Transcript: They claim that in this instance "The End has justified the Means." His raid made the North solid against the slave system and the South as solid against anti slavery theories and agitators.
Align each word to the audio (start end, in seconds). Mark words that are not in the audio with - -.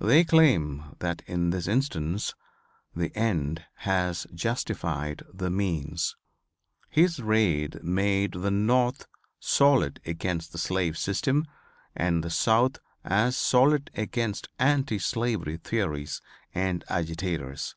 They 0.00 0.24
claim 0.24 0.96
that 0.98 1.22
in 1.28 1.50
this 1.50 1.68
instance 1.68 2.34
"The 2.96 3.16
End 3.16 3.62
has 3.86 4.26
justified 4.34 5.22
the 5.32 5.48
Means." 5.48 6.16
His 6.88 7.20
raid 7.20 7.80
made 7.84 8.32
the 8.32 8.50
North 8.50 9.06
solid 9.38 10.00
against 10.04 10.50
the 10.50 10.58
slave 10.58 10.98
system 10.98 11.46
and 11.94 12.24
the 12.24 12.30
South 12.30 12.80
as 13.04 13.36
solid 13.36 13.92
against 13.94 14.48
anti 14.58 14.98
slavery 14.98 15.56
theories 15.58 16.20
and 16.52 16.82
agitators. 16.88 17.76